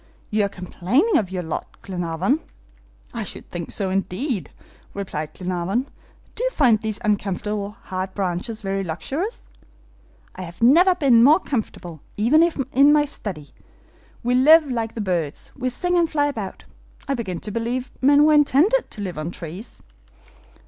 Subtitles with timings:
[0.31, 2.39] "You are complaining of your lot, Glenarvan."
[3.13, 4.49] "I should think so, indeed,"
[4.95, 5.89] replied Glenarvan.
[6.33, 9.43] "Do you find these uncomfortable hard branches very luxurious?"
[10.35, 12.41] "I have never been more comfortable, even
[12.73, 13.51] in my study.
[14.23, 16.65] We live like the birds, we sing and fly about.
[17.07, 19.81] I begin to believe men were intended to live on trees."